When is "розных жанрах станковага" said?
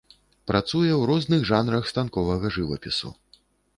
1.11-2.53